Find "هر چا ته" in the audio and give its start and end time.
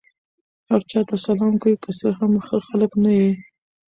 0.69-1.15